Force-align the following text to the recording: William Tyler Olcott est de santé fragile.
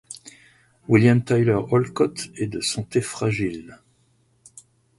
William 0.87 1.23
Tyler 1.23 1.59
Olcott 1.69 2.31
est 2.35 2.47
de 2.47 2.59
santé 2.59 3.01
fragile. 3.01 3.77